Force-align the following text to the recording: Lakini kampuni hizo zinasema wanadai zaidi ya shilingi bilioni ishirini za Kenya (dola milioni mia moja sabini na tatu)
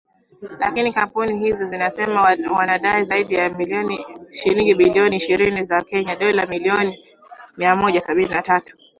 Lakini 0.59 0.93
kampuni 0.93 1.39
hizo 1.39 1.65
zinasema 1.65 2.21
wanadai 2.57 3.03
zaidi 3.03 3.33
ya 3.33 3.51
shilingi 4.31 4.75
bilioni 4.75 5.15
ishirini 5.15 5.63
za 5.63 5.81
Kenya 5.81 6.15
(dola 6.15 6.45
milioni 6.45 7.05
mia 7.57 7.75
moja 7.75 8.01
sabini 8.01 8.29
na 8.29 8.41
tatu) 8.41 8.77